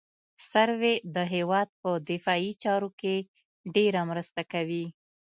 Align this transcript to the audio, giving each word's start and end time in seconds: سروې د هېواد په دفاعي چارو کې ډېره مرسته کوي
سروې 0.49 0.95
د 1.15 1.17
هېواد 1.33 1.67
په 1.81 1.89
دفاعي 2.09 2.51
چارو 2.63 2.89
کې 2.99 3.15
ډېره 3.75 4.01
مرسته 4.09 4.41
کوي 4.51 4.85